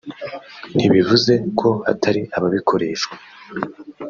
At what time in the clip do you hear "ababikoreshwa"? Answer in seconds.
2.35-3.15